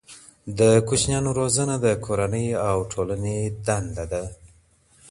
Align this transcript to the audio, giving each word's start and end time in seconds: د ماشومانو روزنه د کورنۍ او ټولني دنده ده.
د 0.59 0.61
ماشومانو 0.87 1.29
روزنه 1.39 1.75
د 1.85 1.87
کورنۍ 2.05 2.47
او 2.69 2.77
ټولني 2.91 3.37
دنده 3.65 4.05
ده. 4.11 4.23